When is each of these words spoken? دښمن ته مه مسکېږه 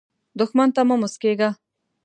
دښمن 0.39 0.69
ته 0.75 0.81
مه 0.87 0.95
مسکېږه 1.01 1.49